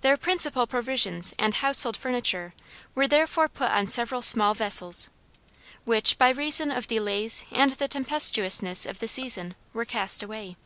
[0.00, 2.54] Their principal provisions and household furniture
[2.94, 5.10] were therefore put on several small vessels,
[5.84, 10.56] which, by reason of delays and the tempestuousness of the season, were cast away.